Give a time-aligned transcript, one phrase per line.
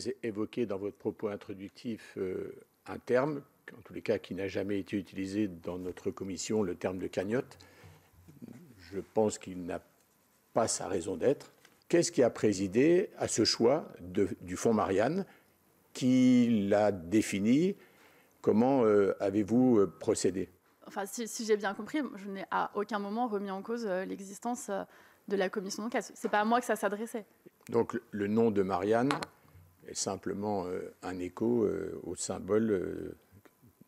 [0.00, 2.54] Avez évoqué dans votre propos introductif euh,
[2.86, 3.42] un terme,
[3.76, 7.06] en tous les cas qui n'a jamais été utilisé dans notre commission, le terme de
[7.06, 7.58] cagnotte.
[8.78, 9.82] Je pense qu'il n'a
[10.54, 11.52] pas sa raison d'être.
[11.88, 15.26] Qu'est-ce qui a présidé à ce choix du Fonds Marianne
[15.92, 17.76] Qui l'a défini?
[18.40, 20.48] Comment euh, avez-vous euh, procédé?
[20.86, 24.70] Enfin, si, j'ai bien compris, je n'ai à aucun moment remis en cause l'existence
[25.28, 26.10] de la commission d'enquête.
[26.14, 27.26] Ce n'est pas à moi que ça s'adressait.
[27.68, 29.10] Donc le nom de Marianne
[29.88, 33.16] est simplement euh, un écho euh, au symbole euh,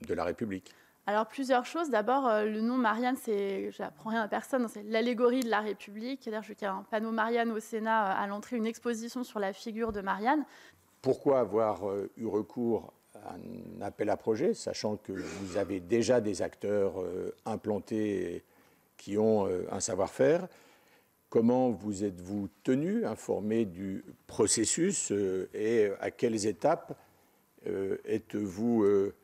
[0.06, 0.74] de la République.
[1.06, 1.90] Alors plusieurs choses.
[1.90, 6.24] D'abord, le nom Marianne, c'est, j'apprends rien à personne, c'est l'allégorie de la République.
[6.24, 9.40] D'ailleurs, je qu'il y a un panneau Marianne au Sénat à l'entrée, une exposition sur
[9.40, 10.44] la figure de Marianne.
[11.00, 11.82] Pourquoi avoir
[12.16, 16.94] eu recours à un appel à projet, sachant que vous avez déjà des acteurs
[17.46, 18.44] implantés
[18.96, 20.46] qui ont un savoir-faire?
[21.32, 26.92] Comment vous êtes-vous tenu, informé du processus euh, et à quelles étapes
[27.66, 29.14] euh, êtes-vous euh,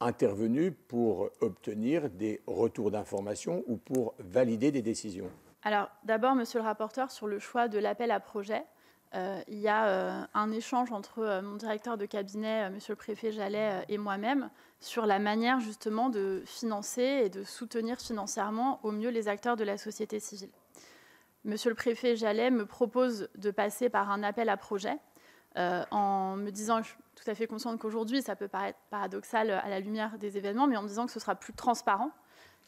[0.00, 5.30] intervenu pour obtenir des retours d'informations ou pour valider des décisions?
[5.62, 8.64] Alors d'abord, monsieur le rapporteur, sur le choix de l'appel à projet,
[9.14, 13.96] il y a un échange entre mon directeur de cabinet, monsieur le préfet Jallet, et
[13.96, 19.56] moi-même sur la manière justement de financer et de soutenir financièrement au mieux les acteurs
[19.56, 20.50] de la société civile.
[21.44, 24.98] Monsieur le préfet Jallet me propose de passer par un appel à projet
[25.56, 29.50] euh, en me disant, je suis tout à fait consciente qu'aujourd'hui, ça peut paraître paradoxal
[29.50, 32.10] à la lumière des événements, mais en me disant que ce sera plus transparent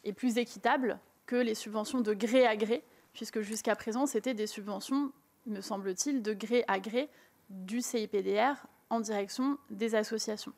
[0.03, 4.47] et plus équitable que les subventions de gré à gré, puisque jusqu'à présent, c'était des
[4.47, 5.11] subventions,
[5.45, 7.09] me semble-t-il, de gré à gré
[7.49, 8.55] du CIPDR
[8.89, 10.53] en direction des associations.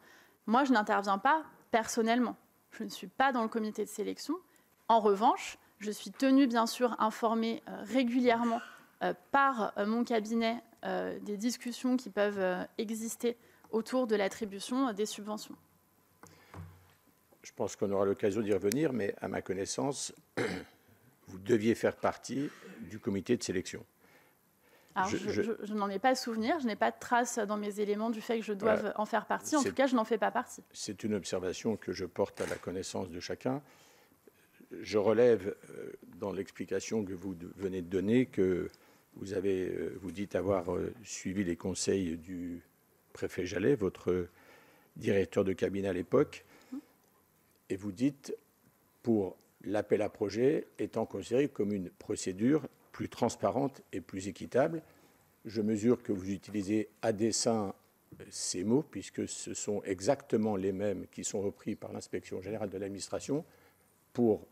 [0.47, 2.35] Moi, je n'interviens pas personnellement.
[2.71, 4.35] Je ne suis pas dans le comité de sélection.
[4.87, 8.61] En revanche, je suis tenue, bien sûr, informée euh, régulièrement
[9.03, 10.61] euh, par euh, mon cabinet
[11.21, 13.37] des discussions qui peuvent exister
[13.71, 15.55] autour de l'attribution des subventions.
[17.41, 20.13] Je pense qu'on aura l'occasion d'y revenir, mais à ma connaissance,
[21.27, 22.49] vous deviez faire partie
[22.81, 23.85] du comité de sélection.
[24.93, 28.19] Alors, je, n'en ai pas souvenir, je n'ai pas de trace dans mes éléments du
[28.19, 29.55] fait que je doive en faire partie.
[29.55, 30.63] En tout cas, je n'en fais pas partie.
[30.73, 33.61] C'est une observation que je porte à la connaissance de chacun
[34.81, 38.69] je relève euh, dans l'explication que vous venez de donner que
[39.15, 42.61] vous avez, euh, vous dites avoir euh, suivi les conseils du
[43.13, 44.27] préfet Jallet, votre
[44.95, 46.45] directeur de cabinet à l'époque,
[47.69, 48.35] et vous dites
[49.01, 54.81] pour l'appel à projet étant considéré comme une procédure plus transparente et plus équitable.
[55.45, 57.73] Je mesure que vous utilisez à dessein
[58.29, 62.77] ces mots, puisque ce sont exactement les mêmes qui sont repris par l'inspection générale de
[62.77, 63.43] l'administration
[64.13, 64.45] pour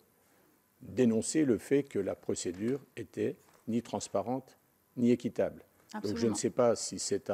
[0.82, 3.36] dénoncer le fait que la procédure était
[3.68, 4.58] ni transparente
[4.98, 5.64] ni équitable.
[6.04, 7.32] Donc je ne sais pas si c'est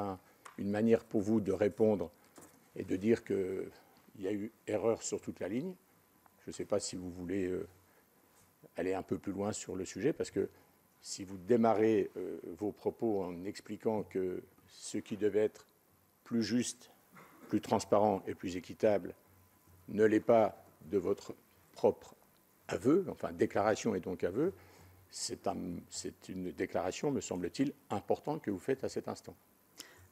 [0.58, 2.12] une manière pour vous de répondre
[2.76, 3.70] et de dire qu'il
[4.20, 5.74] y a eu erreur sur toute la ligne.
[6.46, 7.68] Je ne sais pas si vous voulez euh,
[8.76, 10.50] aller un peu plus loin sur le sujet, parce que
[11.02, 15.66] si vous démarrez euh, vos propos en expliquant que ce qui devait être
[16.24, 16.92] plus juste,
[17.50, 19.14] plus transparent et plus équitable
[19.90, 21.34] ne l'est pas de votre
[21.74, 22.17] propre
[22.68, 24.54] aveu, enfin déclaration et donc aveu,
[25.10, 25.40] c'est
[26.30, 29.36] une déclaration, me semble-t-il, importante que vous faites à cet instant.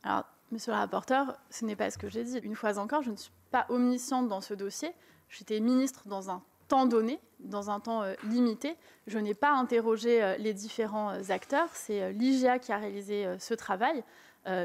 [0.03, 2.37] Alors, monsieur le rapporteur, ce n'est pas ce que j'ai dit.
[2.39, 4.91] Une fois encore, je ne suis pas omnisciente dans ce dossier.
[5.29, 8.75] J'étais ministre dans un temps donné, dans un temps euh, limité.
[9.07, 11.69] Je n'ai pas interrogé euh, les différents euh, acteurs.
[11.73, 14.03] C'est l'IGA qui a réalisé ce travail.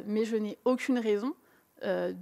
[0.06, 1.34] mais je n'ai aucune raison
[1.82, 2.12] de,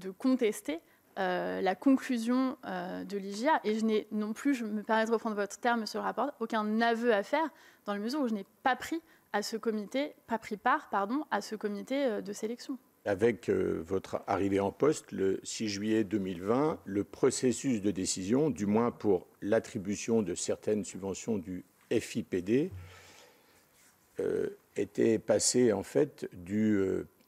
[0.00, 0.80] de contester
[1.18, 3.60] euh, la conclusion euh, de l'IGA.
[3.62, 6.32] Et je n'ai non plus, je me permets de reprendre votre terme, monsieur le rapport,
[6.40, 7.48] aucun aveu à faire
[7.86, 9.00] dans la mesure où je n'ai pas pris
[9.32, 12.78] à ce comité, pas pris part, pardon, à ce comité euh, de sélection.
[13.04, 18.90] Avec votre arrivée en poste le 6 juillet 2020, le processus de décision, du moins
[18.90, 22.70] pour l'attribution de certaines subventions du FIPD,
[24.74, 26.82] était passé en fait du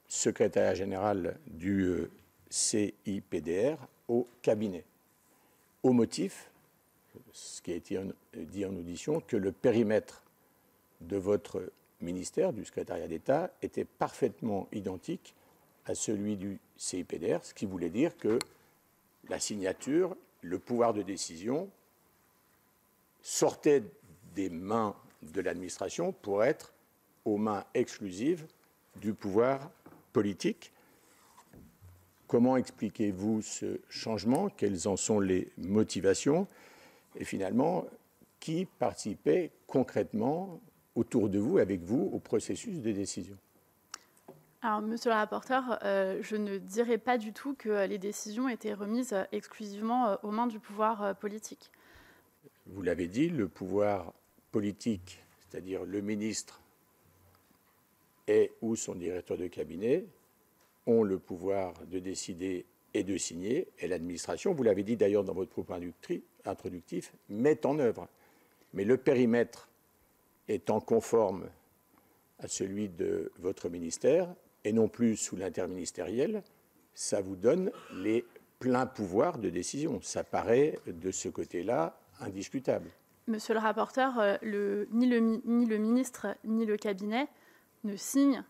[0.08, 2.08] secrétariat général du
[2.50, 3.76] CIPDR
[4.08, 4.84] au cabinet,
[5.82, 6.50] au motif,
[7.32, 8.00] ce qui a été
[8.34, 10.22] dit en audition, que le périmètre
[11.00, 15.34] de votre ministère, du secrétariat d'État, était parfaitement identique
[15.86, 18.38] à celui du CIPDR, ce qui voulait dire que
[19.28, 21.70] la signature, le pouvoir de décision
[23.22, 23.82] sortait
[24.34, 26.72] des mains de l'administration pour être
[27.24, 28.46] aux mains exclusives
[28.96, 29.70] du pouvoir
[30.12, 30.72] politique
[32.26, 34.48] Comment expliquez-vous ce changement?
[34.48, 36.48] Quelles en sont les motivations?
[37.14, 37.86] Et finalement,
[38.40, 40.60] qui participait concrètement
[40.94, 43.36] autour de vous, avec vous, au processus de décision?
[44.62, 48.74] Alors, monsieur le rapporteur, euh, je ne dirais pas du tout que les décisions étaient
[48.74, 51.70] remises exclusivement aux mains du pouvoir politique.
[52.66, 54.12] Vous l'avez dit, le pouvoir
[54.50, 56.60] politique, c'est-à-dire le ministre
[58.26, 60.04] et ou son directeur de cabinet,
[60.86, 65.34] ont le pouvoir de décider et de signer, et l'administration, vous l'avez dit d'ailleurs dans
[65.34, 65.74] votre propos
[66.44, 68.08] introductif, met en œuvre.
[68.72, 69.68] Mais le périmètre
[70.48, 71.46] étant conforme
[72.38, 74.34] à celui de votre ministère,
[74.64, 76.42] et non plus sous l'interministériel,
[76.94, 78.24] ça vous donne les
[78.58, 80.00] pleins pouvoirs de décision.
[80.02, 82.90] Ça paraît de ce côté-là indiscutable.
[83.28, 87.28] Monsieur le rapporteur, euh, ni, le, ni, le, ministre ni le cabinet
[87.84, 88.44] ne signent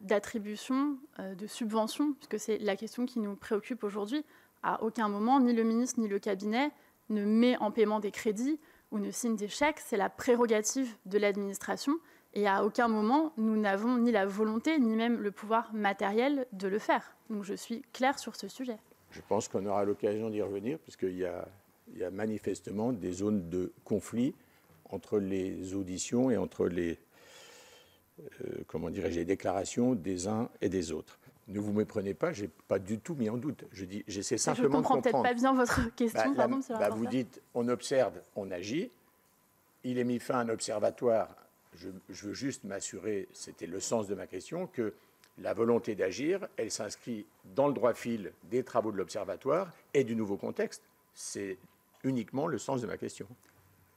[0.00, 4.24] d'attribution euh, de subventions, puisque c'est la question qui nous préoccupe aujourd'hui.
[4.62, 6.70] À aucun moment, ni le ministre ni le cabinet
[7.10, 8.58] ne met en paiement des crédits
[8.90, 9.80] ou ne signe des chèques.
[9.80, 11.94] C'est la prérogative de l'administration.
[12.34, 16.68] Et à aucun moment, nous n'avons ni la volonté, ni même le pouvoir matériel de
[16.68, 17.14] le faire.
[17.28, 18.78] Donc je suis claire sur ce sujet.
[19.10, 21.26] Je pense qu'on aura l'occasion d'y revenir, puisqu'il y,
[21.98, 24.34] y, a manifestement des zones de conflit
[24.88, 26.96] entre les auditions et entre les, euh,
[28.66, 31.18] comment dirais-je, les déclarations des uns et des autres.
[31.48, 33.64] Ne vous méprenez pas, je n'ai pas du tout mis en doute.
[33.72, 35.02] Je dis, j'essaie simplement de comprendre.
[35.04, 38.50] Je comprends peut-être pas bien votre question, bah, pardon, bah, Vous dites, on observe, on
[38.50, 38.90] agit.
[39.84, 41.34] Il est mis fin à un observatoire
[41.74, 44.94] je, veux juste m'assurer, c'était le sens de ma question, que
[45.38, 50.14] la volonté d'agir, elle s'inscrit dans le droit fil des travaux de l'Observatoire et du
[50.14, 50.82] nouveau contexte.
[51.14, 51.56] C'est
[52.04, 53.26] uniquement le sens de ma question.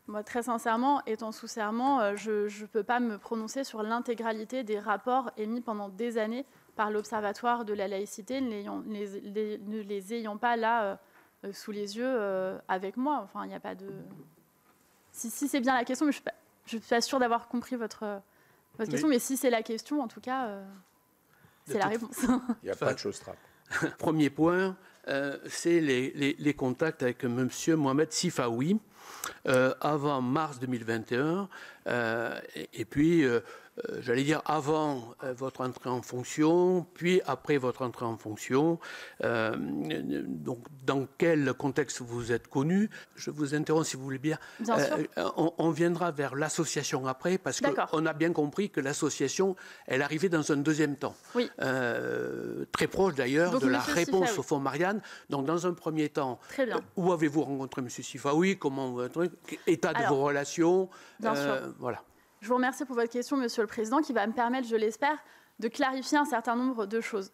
[0.08, 4.64] Moi, très sincèrement, étant sous serment, euh, je ne peux pas me prononcer sur l'intégralité
[4.64, 10.58] des rapports émis pendant des années par l'Observatoire de la laïcité, ne les, ayant pas
[10.58, 11.00] là
[11.44, 13.22] euh, sous les yeux euh, avec moi.
[13.24, 13.90] Enfin, il n'y a pas de.
[15.12, 16.36] Si, si c'est bien la question, mais je ne suis pas
[16.66, 18.22] je suis pas sûre d'avoir compris votre,
[18.78, 20.66] votre question, mais si c'est la question, en tout cas, euh,
[21.66, 22.18] c'est la réponse.
[22.64, 23.38] Il n'y a pas de chose trappe.
[23.98, 24.76] Premier point,
[25.08, 27.50] euh, c'est les, les, contacts avec M.
[27.78, 28.78] Mohamed Sifawi euh,
[29.82, 31.48] avant mars 2021.
[31.88, 33.26] Et, puis,
[33.78, 38.80] euh, j'allais dire, avant euh, votre entrée en fonction, puis après votre entrée en fonction.
[39.24, 42.90] Euh, donc, dans quel contexte vous êtes connu?
[43.16, 44.38] Je vous interromps si vous voulez bien.
[45.36, 49.56] on, viendra vers l'association après, parce qu'on a bien compris que l'association,
[49.88, 51.16] elle arrivait dans un deuxième temps.
[51.34, 51.50] Oui.
[52.72, 55.02] très proche d'ailleurs de la réponse au fond Marianne.
[55.30, 56.40] Donc, dans un premier temps,
[56.96, 57.90] où avez-vous rencontré M.
[57.90, 58.98] Sifaoui Comment
[59.68, 60.90] État de vos relations?
[61.20, 61.75] Bien sûr.
[61.80, 62.04] Voilà.
[62.42, 65.18] Je vous remercie pour votre question, Monsieur le Président, qui va me permettre, je l'espère,
[65.60, 67.32] de clarifier un certain nombre de choses.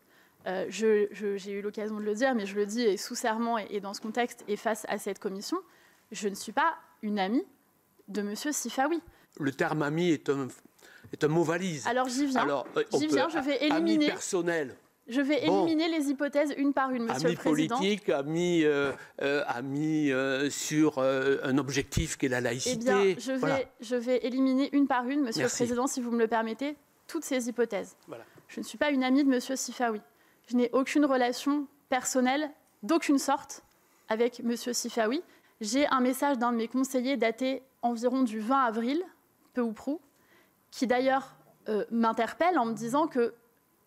[0.47, 3.93] Euh, j'ai eu l'occasion de le dire, mais je le dis sous serment et, dans
[3.93, 5.57] ce contexte et face à cette commission,
[6.11, 7.45] je ne suis pas une amie
[8.07, 9.01] de Monsieur Sifawi.
[9.39, 10.47] Le terme ami est un,
[11.13, 11.85] est un mot valise.
[11.87, 12.41] Alors j'y viens.
[12.41, 14.05] Alors, euh, j'y viens, je vais éliminer.
[14.05, 14.75] Ami personnel.
[15.07, 17.77] Je vais éliminer les hypothèses une par une, Monsieur le Président.
[17.77, 22.79] politique, ami, euh, euh, euh, sur un objectif qui est la laïcité.
[22.79, 26.11] Eh bien, je vais, je vais éliminer une par une, Monsieur le Président, si vous
[26.11, 26.77] me le permettez,
[27.07, 27.97] toutes ces hypothèses.
[28.47, 30.01] Je ne suis pas une amie de Monsieur Sifawi.
[30.47, 32.51] Je n'ai aucune relation personnelle
[32.83, 33.63] d'aucune sorte
[34.07, 35.21] avec Monsieur Sifawi.
[35.61, 39.03] J'ai un message d'un de mes conseillers daté environ du 20 avril,
[39.53, 39.99] peu ou prou,
[40.69, 41.35] qui d'ailleurs
[41.91, 43.33] m'interpelle en me disant que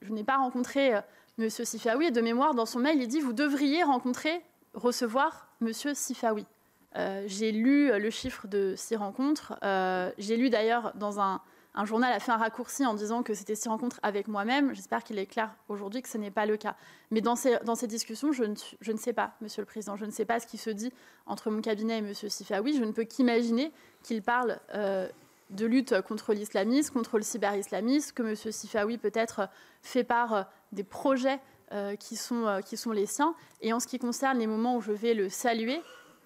[0.05, 1.01] je n'ai pas rencontré euh,
[1.39, 1.49] M.
[1.51, 2.07] Sifawi.
[2.07, 4.43] Et de mémoire, dans son mail, il dit Vous devriez rencontrer,
[4.75, 5.73] recevoir M.
[5.73, 6.47] Sifawi.
[6.97, 9.55] Euh, j'ai lu euh, le chiffre de six rencontres.
[10.19, 11.41] j'ai lu d'ailleurs dans un,
[11.85, 14.75] journal a fait un raccourci en disant que c'était six rencontres avec moi-même.
[14.75, 16.77] J'espère qu'il est clair aujourd'hui que ce n'est pas le cas.
[17.11, 19.97] Mais dans ces, dans ces discussions, je ne, je ne, sais pas, Monsieur le Président,
[19.97, 20.93] je ne sais pas ce qui se dit
[21.27, 22.15] entre mon cabinet et M.
[22.15, 22.77] Sifawi.
[22.77, 23.73] Je ne peux qu'imaginer
[24.05, 24.61] qu'il parle
[25.51, 28.35] de lutte contre l'islamisme, contre le cyber-islamisme, que M.
[28.35, 29.49] Sifawi peut-être
[29.83, 31.41] fait part euh, des projets
[31.73, 33.35] euh, qui, sont, euh, qui sont les siens.
[33.61, 35.81] Et en ce qui concerne les moments où je vais le saluer,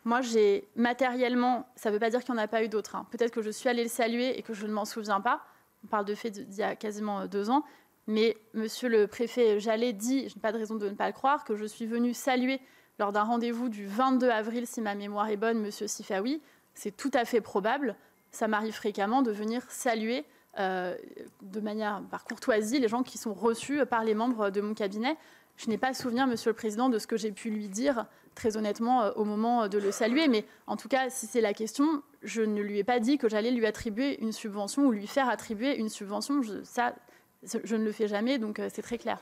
[0.05, 2.97] moi, j'ai matériellement, ça ne veut pas dire qu'il n'y en a pas eu d'autres.
[2.97, 3.07] Hein.
[3.11, 5.43] Peut-être que je suis allée le saluer et que je ne m'en souviens pas.
[5.85, 7.65] On parle de fait d'il y a quasiment deux ans.
[8.07, 11.13] Mais monsieur le préfet Jallet dit, je n'ai pas de raison de ne pas le
[11.13, 12.61] croire, que je suis venue saluer
[12.99, 16.41] lors d'un rendez-vous du 22 avril, si ma mémoire est bonne, monsieur Sifawi.
[16.75, 17.97] C'est tout à fait probable
[18.31, 20.25] ça m'arrive fréquemment de venir saluer
[20.59, 20.97] euh,
[21.43, 25.17] de manière par courtoisie les gens qui sont reçus par les membres de mon cabinet.
[25.57, 28.57] Je n'ai pas souvenir, Monsieur le Président, de ce que j'ai pu lui dire très
[28.57, 32.03] honnêtement euh, au moment de le saluer, mais en tout cas, si c'est la question,
[32.23, 35.29] je ne lui ai pas dit que j'allais lui attribuer une subvention ou lui faire
[35.29, 36.43] attribuer une subvention.
[36.43, 36.95] Je, ça,
[37.43, 39.19] je ne le fais jamais, donc euh, c'est très clair.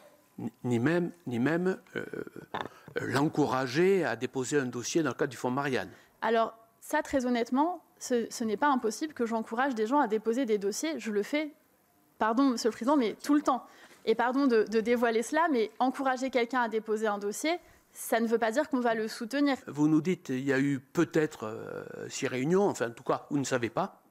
[0.65, 1.79] Ni même, ni même
[2.97, 5.91] l'encourager à déposer un dossier dans le cadre du Fonds Marianne.
[6.21, 10.59] Alors, ça, très honnêtement, ce, n'est pas impossible que j'encourage des gens à déposer des
[10.59, 10.99] dossiers.
[10.99, 11.53] Je le fais,
[12.19, 13.67] pardon, Monsieur le Président, mais tout le temps.
[14.05, 17.59] Et pardon de, dévoiler cela, mais encourager quelqu'un à déposer un dossier,
[17.93, 19.57] ça ne veut pas dire qu'on va le soutenir.
[19.67, 23.27] Vous nous dites il y a eu peut-être euh, six réunions, enfin en tout cas,
[23.31, 24.03] vous ne savez pas.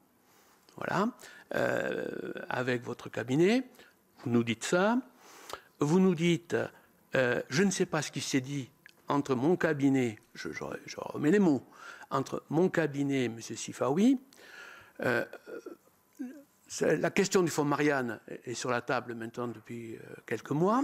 [0.76, 1.08] Voilà.
[1.54, 3.62] Euh, avec votre cabinet.
[4.24, 4.98] Vous nous dites ça.
[5.78, 6.56] Vous nous dites
[7.14, 8.68] euh, je ne sais pas ce qui s'est dit
[9.08, 10.48] entre mon cabinet, je,
[10.96, 11.62] remets les mots,
[12.10, 13.40] entre mon cabinet et M.
[13.40, 14.18] Sifawi.
[15.00, 15.24] Euh,
[16.80, 20.82] la question du fonds Marianne est sur la table maintenant depuis euh, quelques mois.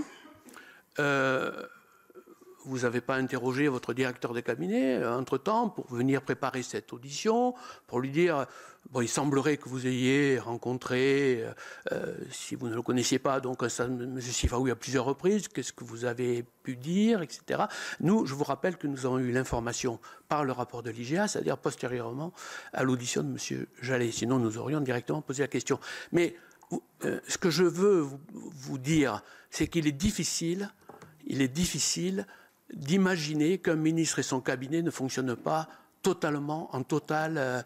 [2.64, 7.54] Vous n'avez pas interrogé votre directeur de cabinet entre-temps pour venir préparer cette audition,
[7.86, 8.46] pour lui dire
[8.90, 11.52] Bon, il semblerait que vous ayez rencontré, euh,
[11.92, 14.20] euh, si vous ne le connaissiez pas, donc M.
[14.20, 17.62] Sifaoui à plusieurs reprises, qu'est-ce que vous avez pu dire, etc.
[18.00, 21.58] Nous, je vous rappelle que nous avons eu l'information par le rapport de l'IGA, c'est-à-dire
[21.58, 22.32] postérieurement
[22.72, 23.66] à l'audition de M.
[23.80, 24.10] Jallet.
[24.10, 25.78] Sinon, nous aurions directement posé la question.
[26.10, 26.34] Mais
[27.04, 30.70] euh, ce que je veux vous, vous dire, c'est qu'il est difficile,
[31.26, 32.26] il est difficile
[32.72, 35.68] d'imaginer qu'un ministre et son cabinet ne fonctionnent pas
[36.02, 37.64] totalement, en totale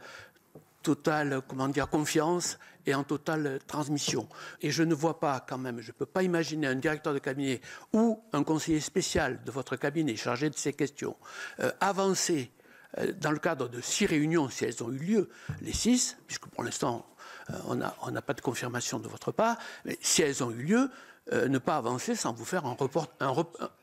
[0.87, 4.29] totale comment dire, confiance et en totale transmission.
[4.63, 7.19] Et je ne vois pas quand même, je ne peux pas imaginer un directeur de
[7.19, 7.61] cabinet
[7.93, 11.17] ou un conseiller spécial de votre cabinet chargé de ces questions
[11.59, 12.53] euh, avancer
[12.99, 15.29] euh, dans le cadre de six réunions, si elles ont eu lieu,
[15.61, 17.05] les six, puisque pour l'instant
[17.51, 17.55] euh,
[18.03, 20.89] on n'a pas de confirmation de votre part, mais si elles ont eu lieu,
[21.33, 23.35] ne pas avancer sans vous faire un, report, un,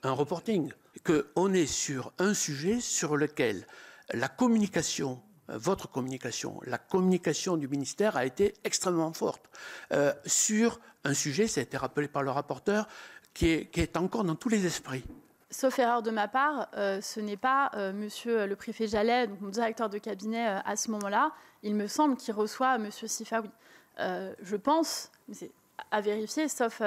[0.03, 0.71] un reporting.
[1.03, 3.65] Qu'on est sur un sujet sur lequel
[4.13, 9.49] la communication euh, votre communication, la communication du ministère a été extrêmement forte
[9.91, 12.87] euh, sur un sujet, ça a été rappelé par le rapporteur,
[13.33, 15.03] qui est, encore dans tous les esprits.
[15.49, 19.49] Sauf erreur de ma part, euh, ce n'est pas Monsieur le préfet Jallet, donc mon
[19.49, 21.31] directeur de cabinet à ce moment-là.
[21.63, 23.49] Il me semble qu'il reçoit Monsieur Sifawi.
[23.97, 25.51] je pense, c'est
[25.91, 26.81] à vérifier, sauf,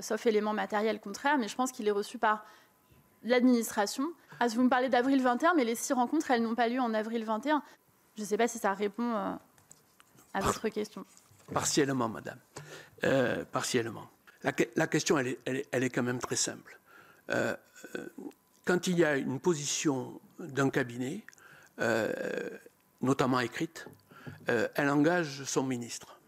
[0.00, 2.44] sauf élément matériel contraire, mais je pense qu'il est reçu par
[3.26, 4.04] l'administration.
[4.40, 6.94] Ah, vous me parlez d'avril 21, mais les six rencontres, elles n'ont pas lieu en
[6.94, 7.62] avril 21.
[8.16, 9.34] Je ne sais pas si ça répond euh,
[10.34, 11.04] à votre question.
[11.52, 12.38] Partiellement, madame.
[13.04, 14.08] Euh, partiellement.
[14.42, 14.52] La,
[14.86, 16.78] question, elle est, quand même très simple.
[17.30, 17.56] Euh,
[18.64, 21.24] quand il y a une position d'un cabinet,
[23.00, 23.88] notamment écrite,
[24.46, 26.20] elle engage son ministre.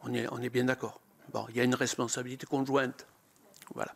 [0.00, 1.00] On est, on est bien d'accord.
[1.32, 3.06] Bon, il y a une responsabilité conjointe.
[3.74, 3.94] Voilà.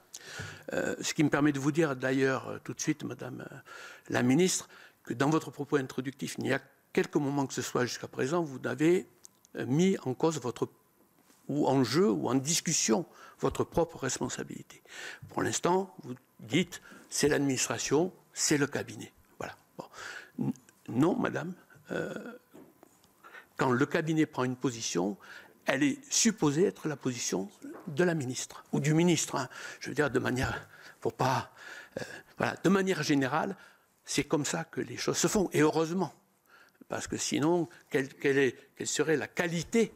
[0.72, 3.44] ce qui me permet de vous dire d'ailleurs tout de suite, Madame
[4.08, 4.68] la Ministre,
[5.04, 6.60] que dans votre propos introductif, il n'y a
[6.96, 9.06] quelques moments que ce soit jusqu'à présent, vous n'avez
[9.56, 10.68] euh, mis en cause votre
[11.48, 13.06] ou en jeu ou en discussion
[13.38, 14.82] votre propre responsabilité.
[15.28, 19.12] Pour l'instant, vous dites c'est l'administration, c'est le cabinet.
[19.38, 19.54] Voilà.
[20.88, 21.52] Non, madame.
[21.92, 22.14] Euh,
[23.56, 25.16] quand le cabinet prend une position,
[25.66, 27.50] elle est supposée être la position
[27.86, 29.36] de la ministre ou du ministre.
[29.36, 29.48] Hein.
[29.80, 30.68] Je veux dire de manière,
[31.16, 31.52] pas,
[32.00, 32.04] euh,
[32.38, 33.56] voilà, de manière générale,
[34.04, 35.48] c'est comme ça que les choses se font.
[35.52, 36.12] Et heureusement
[36.88, 38.08] parce que sinon, quelle,
[38.84, 39.92] serait la qualité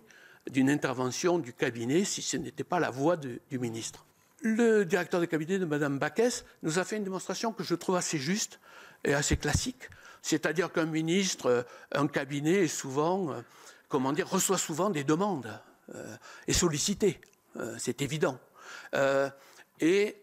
[0.51, 4.05] d'une intervention du cabinet si ce n'était pas la voix du ministre?
[4.43, 7.97] Le directeur de cabinet de Mme Baquès nous a fait une démonstration que je trouve
[7.97, 8.59] assez juste
[9.05, 9.89] et assez classique.
[10.23, 13.41] C'est-à-dire qu'un ministre, un cabinet est souvent, euh,
[13.91, 15.61] comment dire, reçoit souvent des demandes
[15.95, 16.17] euh,
[16.47, 17.21] et sollicité.
[17.57, 18.39] Euh, c'est évident.
[19.81, 20.23] et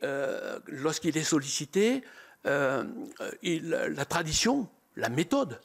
[0.68, 2.04] lorsqu'il est sollicité,
[2.44, 5.60] la tradition, la méthode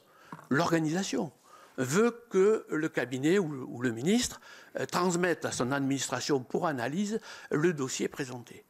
[0.49, 1.31] l'organisation
[1.77, 4.39] veut que le cabinet ou, le ministre
[4.79, 7.19] euh, transmette à son administration pour analyse
[7.51, 8.63] le dossier présenté.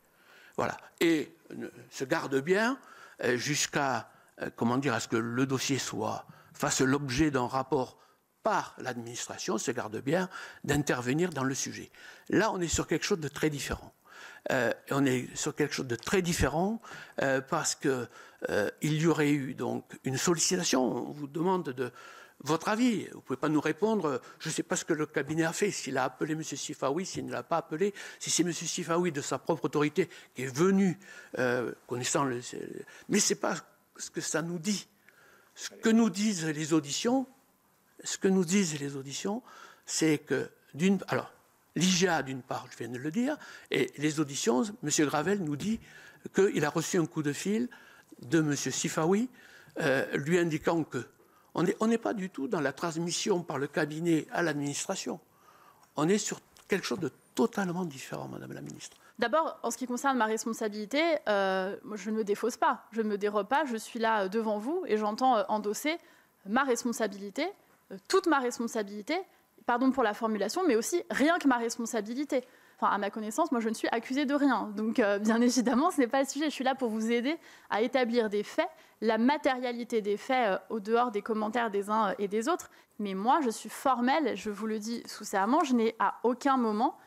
[0.57, 0.77] Voilà.
[1.01, 2.79] Et euh, se garde bien
[3.23, 4.09] euh, jusqu'à,
[4.55, 7.97] comment dire, à ce que le dossier soit, fasse l'objet d'un rapport
[8.43, 10.29] par l'administration, se garde bien
[10.63, 11.89] d'intervenir dans le sujet.
[12.29, 13.93] Là, on est sur quelque chose de très différent.
[14.49, 16.81] on est sur quelque chose de très différent
[17.49, 18.07] parce que
[18.49, 20.83] euh, il y aurait eu donc une sollicitation.
[20.83, 21.91] On vous demande de
[22.41, 23.07] votre avis.
[23.13, 24.21] Vous pouvez pas nous répondre.
[24.39, 25.71] Je ne sais pas ce que le cabinet a fait.
[25.71, 26.43] S'il a appelé M.
[26.43, 28.51] Sifaoui, s'il ne l'a pas appelé, si c'est M.
[28.51, 30.99] Sifaoui de sa propre autorité qui est venu,
[31.39, 32.41] euh, connaissant le.
[33.09, 33.55] Mais ce n'est pas
[33.97, 34.87] ce que ça nous dit.
[35.55, 37.27] Ce que nous disent les auditions,
[38.03, 39.41] ce que nous disent les auditions,
[39.85, 40.99] c'est que d'une.
[41.07, 41.31] Alors,
[41.75, 43.37] l'IGA, d'une part, je viens de le dire,
[43.71, 44.89] et les auditions, M.
[45.05, 45.79] Gravel nous dit
[46.33, 47.69] qu'il a reçu un coup de fil
[48.21, 48.55] de M.
[48.55, 49.29] Sifawi,
[49.81, 51.05] euh, lui indiquant que
[51.55, 55.19] on n'est pas du tout dans la transmission par le cabinet à l'administration.
[55.95, 58.97] On est sur quelque chose de totalement différent, Madame la Ministre.
[59.19, 63.09] D'abord, en ce qui concerne ma responsabilité, euh, je ne me défausse pas, je ne
[63.09, 65.97] me dérobe pas, je suis là euh, devant vous et j'entends endosser
[66.47, 67.47] ma responsabilité,
[68.07, 69.15] toute ma responsabilité,
[69.65, 72.43] pardon pour la formulation, mais aussi rien que ma responsabilité.
[72.81, 74.69] à ma connaissance, moi, je ne suis accusée de rien.
[74.75, 76.45] Donc, euh, bien évidemment, ce n'est pas le sujet.
[76.45, 77.37] Je suis là pour vous aider
[77.69, 78.67] à établir des faits,
[78.99, 82.69] la matérialité des faits euh, au dehors des commentaires des uns euh, et des autres.
[82.99, 86.57] Mais moi, je suis formelle, je vous le dis sous serment, je n'ai à aucun
[86.57, 86.97] moment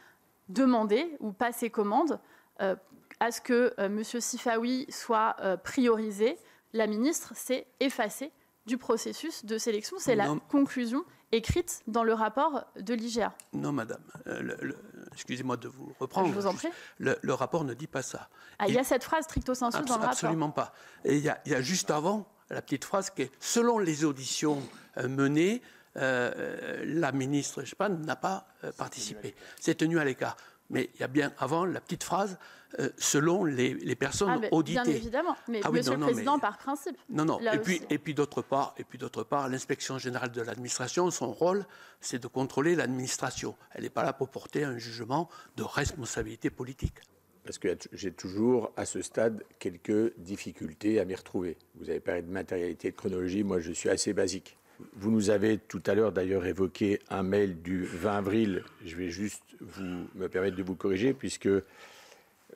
[0.48, 2.20] demandé ou passé commande
[2.58, 4.02] à ce que M.
[4.02, 6.38] Sifawi soit priorisé.
[6.72, 8.32] La ministre s'est effacée
[8.66, 9.96] du processus de sélection.
[9.98, 13.34] C'est la conclusion écrite dans le rapport de l'IGA.
[13.52, 14.02] Non, madame.
[14.26, 14.72] Euh,
[15.12, 16.28] excusez-moi de vous reprendre.
[16.28, 16.68] Je vous en prie.
[16.98, 18.28] Le, rapport ne dit pas ça.
[18.58, 20.08] Ah, il y a cette phrase stricto sensu dans le rapport.
[20.10, 20.72] Absolument pas.
[21.04, 24.62] Et il y, a, juste avant la petite phrase qui est selon les auditions
[24.98, 25.62] euh, menées,
[25.96, 28.46] euh, la ministre, je sais pas, n'a pas
[28.76, 29.34] participé.
[29.58, 30.36] C'est tenu à l'écart.
[30.70, 32.38] Mais il y a bien avant la petite phrase
[32.78, 34.82] euh, selon les, personnes ah, auditées.
[34.82, 36.96] Bien évidemment, mais ah Monsieur le Président, par principe.
[37.08, 37.38] Non, non.
[37.40, 41.32] et puis, et puis d'autre part, et puis d'autre part, l'inspection générale de l'administration, son
[41.32, 41.64] rôle,
[42.00, 43.54] c'est de contrôler l'administration.
[43.72, 46.96] Elle n'est pas là pour porter un jugement de responsabilité politique.
[47.44, 51.56] Parce que j'ai toujours, à ce stade, quelques difficultés à m'y retrouver.
[51.76, 53.44] Vous avez parlé de matérialité, de chronologie.
[53.44, 54.58] Moi, je suis assez basique.
[54.94, 58.64] Vous nous avez tout à l'heure d'ailleurs évoqué un mail du 20 avril.
[58.84, 61.62] Je vais juste vous me permettre de vous corriger puisque euh,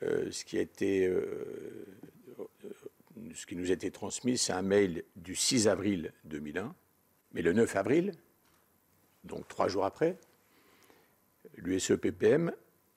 [0.02, 1.24] ce qui euh,
[3.34, 6.74] ce qui nous a été transmis, c'est un mail du 6 avril 2001.
[7.32, 8.12] Mais le 9 avril,
[9.24, 10.18] donc trois jours après,
[11.56, 12.52] l'USE-PPM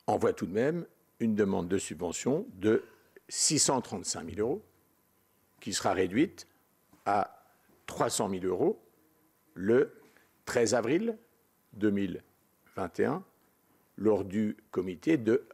[0.07, 0.85] envoie tout de même
[1.19, 2.83] une demande de subvention de
[3.29, 4.61] 635 000 euros,
[5.61, 6.47] qui sera réduite
[7.05, 7.45] à
[7.85, 8.83] 300 000 euros
[9.53, 9.93] le
[10.45, 11.17] 13 avril
[11.73, 13.23] 2021
[13.97, 15.47] lors du comité de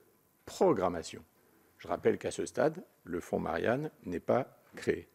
[0.46, 1.24] programmation.
[1.78, 5.08] Je rappelle qu'à ce stade, le fonds Marianne n'est pas créé.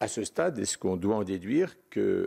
[0.00, 2.26] À ce stade, est-ce qu'on doit en déduire que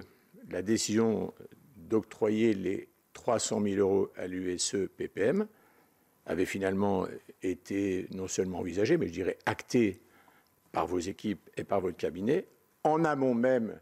[0.49, 1.33] la décision
[1.75, 5.47] d'octroyer les 300 000 euros à l'USE PPM
[6.25, 7.07] avait finalement
[7.41, 10.01] été non seulement envisagée, mais je dirais actée
[10.71, 12.47] par vos équipes et par votre cabinet,
[12.83, 13.79] en amont même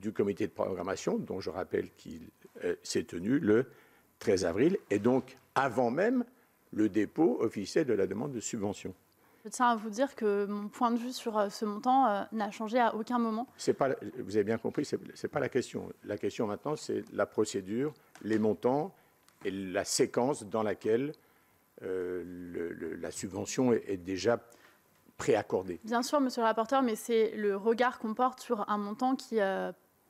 [0.00, 2.28] du comité de programmation, dont je rappelle qu'il
[2.64, 3.66] euh, s'est tenu le
[4.18, 6.24] 13 avril, et donc avant même
[6.72, 8.94] le dépôt officiel de la demande de subvention.
[9.44, 12.22] Je tiens à vous dire que mon point de vue sur euh, ce montant euh,
[12.32, 13.46] n'a changé à aucun moment.
[13.78, 15.90] Pas, vous avez bien compris, ce n'est pas la question.
[16.04, 18.94] La question maintenant, c'est la procédure, les montants
[19.44, 21.12] et la séquence dans laquelle
[21.82, 24.38] la subvention est, est déjà
[25.20, 25.80] préaccordée.
[25.84, 29.38] Bien sûr, monsieur le rapporteur, mais c'est le regard qu'on porte sur un montant qui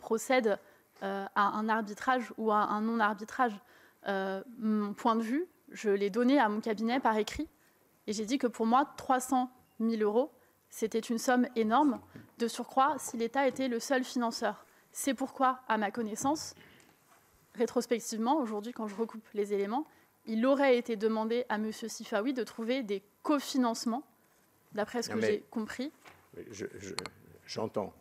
[0.01, 0.59] procède
[1.03, 3.55] euh, à un arbitrage ou à un non-arbitrage.
[4.09, 7.49] Euh, mon point de vue, je l'ai donné à mon cabinet par écrit
[8.07, 10.33] et j'ai dit que pour moi, 300 000 euros,
[10.69, 12.01] c'était une somme énorme,
[12.39, 14.65] de surcroît si l'État était le seul financeur.
[14.93, 16.55] C'est pourquoi, à ma connaissance,
[17.55, 19.87] rétrospectivement, aujourd'hui, quand je recoupe les éléments,
[20.27, 21.73] il aurait été demandé à M.
[21.73, 24.05] Sifawi de trouver des cofinancements,
[24.73, 25.93] d'après ce que j'ai compris.
[27.47, 28.00] J'entends je,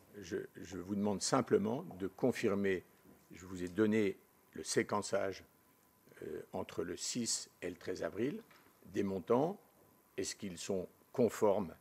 [0.77, 2.83] vous demande simplement de confirmer,
[3.33, 4.17] je vous ai donné
[4.53, 5.43] le séquençage
[6.23, 8.41] euh, entre le 6 et le 13 avril,
[8.87, 9.59] des montants,
[10.17, 11.73] est-ce qu'ils sont conformes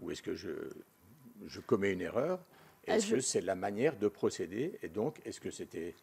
[0.00, 0.50] ou est-ce que je,
[1.66, 2.40] commets une erreur?
[2.86, 4.78] Ah, Est-ce que c'est la manière de procéder?
[4.82, 5.94] Et donc, est-ce que c'était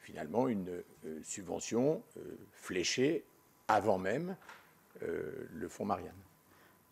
[0.00, 3.24] finalement une euh, subvention euh, fléchée
[3.68, 4.36] avant même
[5.00, 6.12] le fonds Marianne?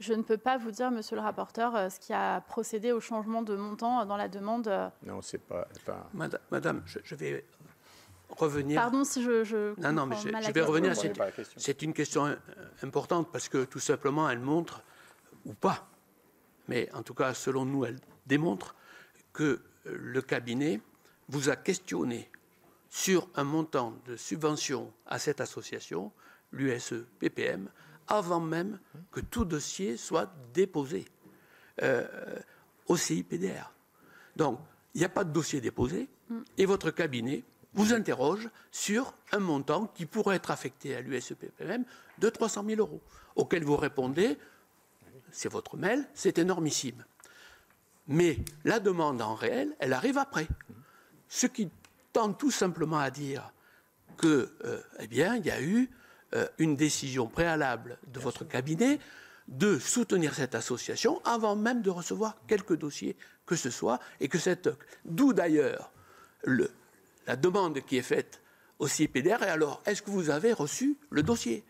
[0.00, 3.00] Je ne peux pas vous dire, monsieur le rapporteur, euh, ce qui a procédé au
[3.00, 4.66] changement de montant dans la demande.
[4.66, 4.88] Euh.
[5.04, 5.68] Non, c'est pas.
[6.50, 7.44] Madame, je, vais
[8.30, 8.80] revenir.
[8.80, 9.78] Pardon si je.
[9.80, 10.94] non, non, mais je, vais revenir.
[11.56, 12.36] C'est une question euh,
[12.82, 14.82] importante parce que tout simplement, elle montre,
[15.44, 15.86] ou pas,
[16.66, 18.74] mais en tout cas, selon nous, elle démontre
[19.34, 20.80] que le cabinet
[21.28, 22.30] vous a questionné
[22.88, 26.10] sur un montant de subvention à cette association,
[26.52, 27.70] l'USE PPM,
[28.10, 28.78] avant même
[29.10, 31.06] que tout dossier soit déposé
[31.82, 32.06] euh,
[32.86, 33.72] au CIPDR.
[34.36, 34.60] Donc,
[34.94, 36.08] il n'y a pas de dossier déposé
[36.58, 37.44] et votre cabinet
[37.74, 41.84] vous interroge sur un montant qui pourrait être affecté à l'USEPPM
[42.18, 43.00] de 300 000 euros,
[43.36, 44.36] auquel vous répondez,
[45.30, 47.04] c'est votre mail, c'est énormissime.
[48.08, 50.48] Mais la demande en réel, elle arrive après.
[51.28, 51.70] Ce qui
[52.12, 53.52] tend tout simplement à dire
[54.16, 55.88] que, euh, eh bien, il y a eu
[56.34, 58.98] euh, une décision préalable de votre cabinet
[59.48, 63.16] de soutenir cette association avant même de recevoir quelques dossiers
[63.46, 64.70] que ce soit, et que cette,
[65.04, 65.90] d'où d'ailleurs
[67.26, 68.40] la demande qui est faite
[68.78, 71.64] au CIPDR, et alors, est-ce que vous avez reçu le dossier?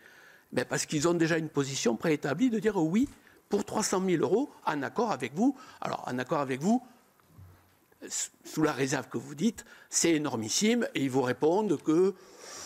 [0.51, 3.09] Mais Parce qu'ils ont déjà une position préétablie de dire oui
[3.49, 5.57] pour 300 000 euros en accord avec vous.
[5.81, 6.83] Alors, en accord avec vous,
[8.07, 12.15] sous la réserve que vous dites, c'est énormissime, et ils vous répondent que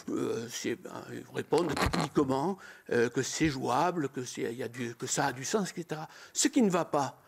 [0.10, 2.58] euh, ben, ils vous répondent techniquement
[2.92, 6.02] euh, que c'est jouable, que, y a du, que ça a du sens, etc.
[6.34, 7.22] Ce qui ne va pas.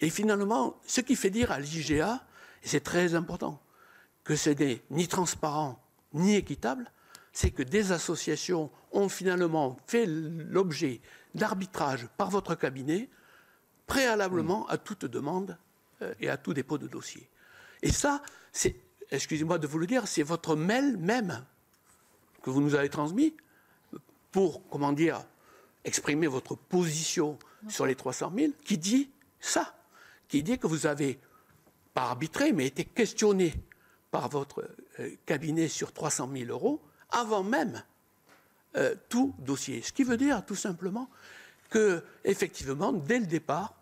[0.00, 2.24] Et finalement, ce qui fait dire à l'IGA,
[2.62, 3.60] et c'est très important,
[4.24, 6.90] que ce n'est ni transparent ni équitable,
[7.32, 11.00] c'est que des associations ont finalement fait l'objet
[11.34, 13.08] d'arbitrage par votre cabinet
[13.86, 15.58] préalablement à toute demande
[16.20, 17.28] et à tout dépôt de dossier.
[17.82, 18.76] Et ça, c'est,
[19.10, 21.44] excusez-moi de vous le dire, c'est votre mail même
[22.42, 23.34] que vous nous avez transmis
[24.32, 25.24] pour, comment dire,
[25.84, 29.10] exprimer votre position sur les 300 000, qui dit
[29.40, 29.74] ça,
[30.28, 31.18] qui dit que vous avez,
[31.94, 33.54] pas arbitré, mais été questionné
[34.10, 37.82] par votre euh, cabinet sur 300 000 euros avant même
[38.76, 39.82] euh, tout dossier.
[39.82, 41.08] Ce qui veut dire tout simplement
[41.70, 43.74] que, effectivement, dès le départ,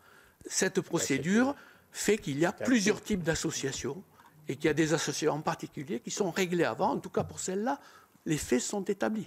[0.47, 1.55] cette procédure
[1.99, 4.03] fait qu'il y a plusieurs types d'associations
[4.47, 7.25] et qu'il y a des associations en particulier qui sont réglées avant, en tout cas
[7.25, 7.81] pour celles-là,
[8.25, 9.27] les faits sont établis.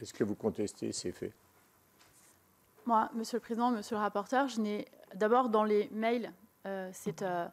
[0.00, 1.32] Est-ce que vous contestez ces faits?
[2.86, 6.32] Moi, Monsieur le Président, Monsieur le rapporteur, je n'ai d'abord dans les mails,
[6.66, 7.46] euh, c'est euh,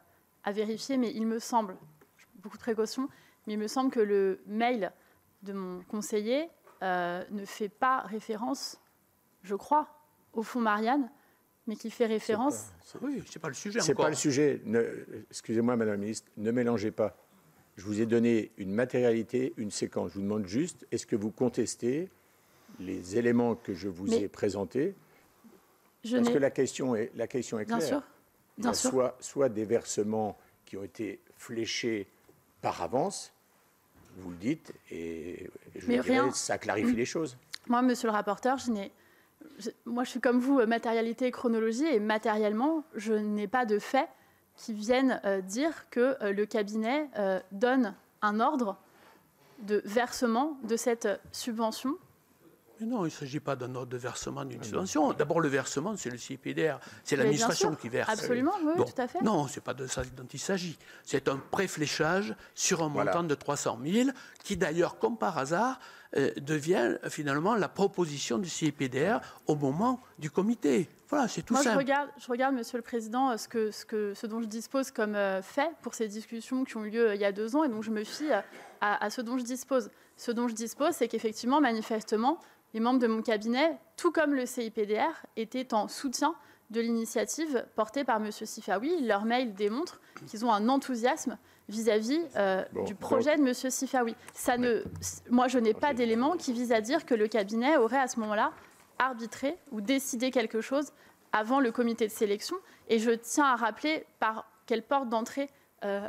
[0.44, 1.76] à vérifier, mais il me semble,
[2.42, 3.08] beaucoup de précautions,
[3.46, 4.92] mais il me semble que le mail
[5.42, 6.50] de mon conseiller
[6.82, 8.78] euh, ne fait pas référence,
[9.42, 9.86] je crois,
[10.32, 11.08] au fonds Marianne,
[11.66, 12.66] mais qui fait référence.
[13.00, 13.80] oui, c'est pas le sujet.
[13.80, 14.60] C'est pas le sujet.
[15.30, 17.16] Excusez-moi, Madame la Ministre, ne mélangez pas.
[17.76, 20.10] Je vous ai donné une matérialité, une séquence.
[20.10, 22.10] Je vous demande juste, est-ce que vous contestez
[22.80, 24.94] les éléments que je vous ai présentés?
[26.02, 27.78] Parce que la question est, la question est claire.
[27.78, 28.02] Bien sûr.
[28.58, 28.90] Bien sûr.
[28.90, 32.06] Soit, soit des versements qui ont été fléchés
[32.60, 33.32] par avance,
[34.18, 37.38] vous le dites, et je dirais, ça clarifie les choses.
[37.68, 38.92] Moi, monsieur le rapporteur, je n'ai
[39.84, 44.08] moi, je suis comme vous, matérialité et chronologie, et matériellement, je n'ai pas de faits
[44.56, 48.76] qui viennent euh, dire que euh, le cabinet euh, donne un ordre
[49.60, 51.96] de versement de cette subvention
[52.80, 55.12] mais non, il ne s'agit pas d'un ordre de versement d'une ah subvention.
[55.12, 58.10] D'abord, le versement, c'est le CIPDR, c'est l'administration qui verse.
[58.10, 59.20] Absolument, oui, tout à fait.
[59.20, 60.76] Non, ce n'est pas de ça dont il s'agit.
[61.04, 64.08] C'est un préfléchage sur un montant de 300 000,
[64.42, 65.78] qui d'ailleurs, comme par hasard,
[66.16, 70.88] euh, devient finalement la proposition du CIPDR au moment du comité.
[71.08, 71.74] Voilà, c'est tout Moi, simple.
[71.74, 74.90] Je regarde, je regarde, Monsieur le Président, ce, que, ce, que, ce dont je dispose
[74.90, 77.56] comme euh, fait pour ces discussions qui ont eu lieu euh, il y a deux
[77.56, 79.90] ans, et donc je me fie à, à ce dont je dispose.
[80.16, 82.38] Ce dont je dispose, c'est qu'effectivement, manifestement,
[82.74, 86.34] les membres de mon cabinet, tout comme le CIPDR, étaient en soutien
[86.70, 88.30] de l'initiative portée par M.
[88.32, 89.02] Sifawi.
[89.02, 93.54] Leur mail démontre qu'ils ont un enthousiasme vis-à-vis euh, du projet de M.
[93.54, 94.14] Sifawi.
[94.34, 94.82] Ça ne,
[95.30, 98.20] moi, je n'ai pas d'éléments qui visent à dire que le cabinet aurait à ce
[98.20, 98.52] moment-là
[98.98, 100.92] arbitré ou décidé quelque chose
[101.32, 102.56] avant le comité de sélection.
[102.88, 105.48] Et je tiens à rappeler par quelle porte d'entrée
[105.84, 106.08] euh,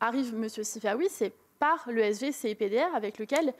[0.00, 0.48] arrive M.
[0.48, 3.52] Sifawi, c'est par le SV-CIPDR avec lequel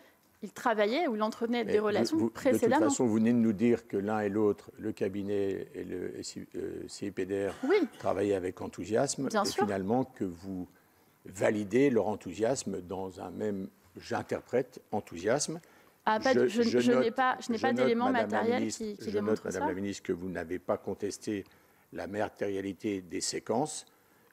[0.42, 2.76] il travaillait ou il entretenait des relations précédemment.
[2.76, 5.85] De toute façon, vous venez de nous dire que l'un et l'autre, le cabinet et
[5.85, 6.14] le
[6.88, 7.76] CIPDR, oui.
[7.98, 9.29] travaillaient avec enthousiasme.
[9.29, 9.64] Bien et sûr.
[9.64, 10.66] finalement, que vous
[11.24, 15.61] validez leur enthousiasme dans un même, j'interprète, enthousiasme.
[16.06, 20.02] Ah, je, je, n'ai pas, pas d'éléments matériels qui, qui Je note, Madame la Ministre,
[20.02, 21.44] que vous n'avez pas contesté
[21.92, 23.87] la matérialité des séquences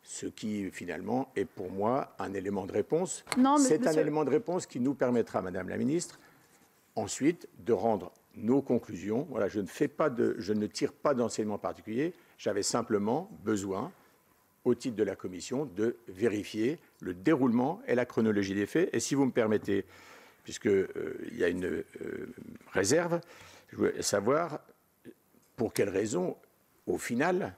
[0.08, 3.26] ce qui finalement est pour moi un élément de réponse.
[3.60, 6.17] C'est un élément de réponse qui nous permettra, Madame la Ministre,
[6.95, 9.28] ensuite de rendre nos conclusions.
[9.30, 12.13] Voilà, je ne, fais pas de, je ne tire pas d'enseignement particulier.
[12.38, 13.91] J'avais simplement besoin,
[14.67, 18.89] au titre de la Commission, de vérifier le déroulement et la chronologie des faits.
[18.93, 19.86] Et si vous me permettez,
[20.43, 22.34] puisqu'il euh, y a une euh,
[22.73, 23.21] réserve,
[23.69, 24.60] je voulais savoir
[25.56, 26.36] pour quelles raisons,
[26.86, 27.56] au final,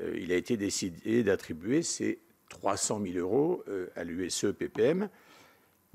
[0.00, 3.64] euh, il a été décidé d'attribuer ces 300 000 euros
[3.96, 5.08] à l'USE PPM.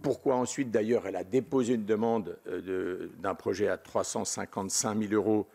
[0.01, 2.39] Pourquoi ensuite, d'ailleurs, elle a déposé une demande
[3.19, 5.47] d'un projet à 355 000 euros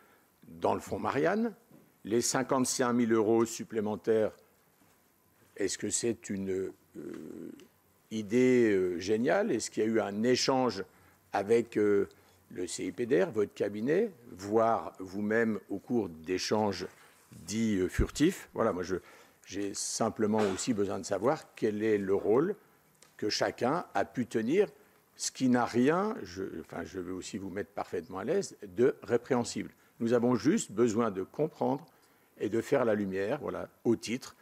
[0.46, 1.54] dans le fonds Marianne?
[2.04, 4.30] Les 55 000 euros supplémentaires,
[5.56, 6.72] est-ce que c'est une
[8.10, 9.50] idée géniale?
[9.50, 10.84] Est-ce qu'il y a eu un échange
[11.32, 16.86] avec le CIPDR, votre cabinet, voire vous-même au cours d'échanges
[17.46, 18.48] dit euh, furtif.
[18.54, 18.82] Voilà, moi,
[19.46, 22.54] j'ai simplement aussi besoin de savoir quel est le rôle
[23.16, 24.68] que chacun a pu tenir,
[25.16, 28.96] ce qui n'a rien, je, enfin, je veux aussi vous mettre parfaitement à l'aise, de
[29.02, 29.70] répréhensible.
[30.00, 31.86] Nous avons juste besoin de comprendre
[32.40, 34.34] et de faire la lumière, voilà, au titre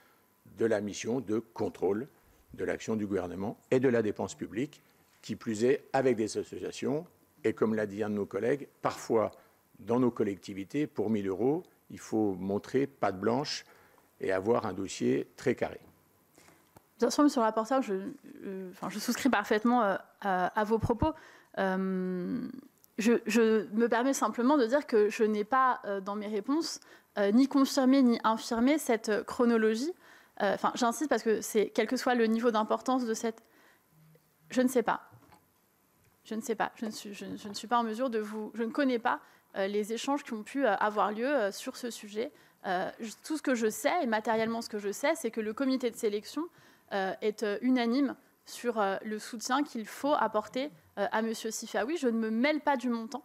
[0.58, 2.08] de la mission de contrôle
[2.54, 4.82] de l'action du gouvernement et de la dépense publique,
[5.22, 7.06] qui plus est avec des associations,
[7.44, 9.30] et comme l'a dit un de nos collègues, parfois
[9.78, 13.64] dans nos collectivités, pour 1000 euros, il faut montrer patte blanche
[14.20, 15.80] et avoir un dossier très carré.
[16.98, 17.94] Bien sûr, monsieur le rapporteur, je,
[18.42, 21.12] je souscris parfaitement à, vos propos.
[21.56, 21.62] Je,
[22.98, 26.80] me permets simplement de dire que je n'ai pas dans mes réponses
[27.32, 29.94] ni confirmé ni infirmé cette chronologie.
[30.40, 33.42] Enfin, j'insiste parce que quel que soit le niveau d'importance de cette.
[34.50, 35.02] Je ne sais pas.
[36.24, 36.72] Je ne sais pas.
[36.76, 38.50] Je ne suis, je, ne suis pas en mesure de vous.
[38.54, 39.20] Je ne connais pas
[39.54, 42.32] les échanges qui ont pu avoir lieu sur ce sujet.
[43.24, 45.90] tout ce que je sais, et matériellement ce que je sais, c'est que le comité
[45.90, 46.46] de sélection
[46.92, 51.34] est unanime sur le soutien qu'il faut apporter à M.
[51.34, 51.96] Sifawi.
[51.96, 53.24] Je ne me mêle pas du montant.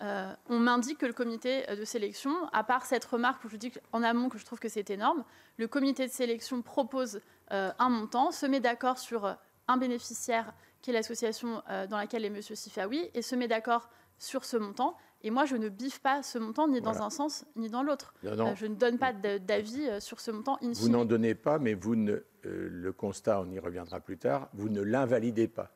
[0.00, 4.02] On m'indique que le comité de sélection, à part cette remarque où je dis en
[4.02, 5.24] amont que je trouve que c'est énorme,
[5.58, 9.36] le comité de sélection propose un montant, se met d'accord sur
[9.68, 12.42] un bénéficiaire qui est l'association dans laquelle est M.
[12.42, 14.96] Sifawi, et se met d'accord sur ce montant.
[15.24, 18.14] Et moi, je ne biffe pas ce montant ni dans un sens ni dans l'autre.
[18.24, 20.58] Euh, je ne donne pas d'avis euh, sur ce montant.
[20.60, 24.48] Vous n'en donnez pas, mais vous ne, euh, le constat, on y reviendra plus tard,
[24.52, 25.70] vous ne l'invalidez pas.